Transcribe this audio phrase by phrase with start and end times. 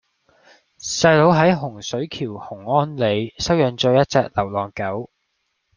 [0.79, 5.11] 細佬喺洪水橋洪安里收養左一隻流浪狗